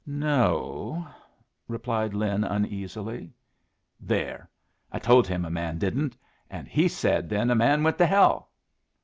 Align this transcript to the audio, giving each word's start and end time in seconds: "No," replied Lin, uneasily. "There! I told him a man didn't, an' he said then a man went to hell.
"No," 0.03 1.07
replied 1.67 2.15
Lin, 2.15 2.43
uneasily. 2.43 3.29
"There! 3.99 4.49
I 4.91 4.97
told 4.97 5.27
him 5.27 5.45
a 5.45 5.51
man 5.51 5.77
didn't, 5.77 6.17
an' 6.49 6.65
he 6.65 6.87
said 6.87 7.29
then 7.29 7.51
a 7.51 7.55
man 7.55 7.83
went 7.83 7.99
to 7.99 8.07
hell. 8.07 8.49